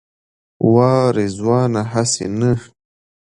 وا 0.73 0.93
رضوانه 1.17 1.81
هسې 1.93 2.27
نه. 2.39 2.51